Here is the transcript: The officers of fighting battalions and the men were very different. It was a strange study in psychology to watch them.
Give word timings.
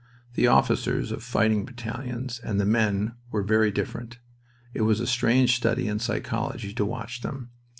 The 0.33 0.47
officers 0.47 1.11
of 1.11 1.21
fighting 1.21 1.63
battalions 1.63 2.39
and 2.39 2.59
the 2.59 2.65
men 2.65 3.13
were 3.29 3.43
very 3.43 3.69
different. 3.69 4.17
It 4.73 4.81
was 4.81 4.99
a 4.99 5.05
strange 5.05 5.55
study 5.55 5.87
in 5.87 5.99
psychology 5.99 6.73
to 6.73 6.85
watch 6.85 7.21
them. 7.21 7.51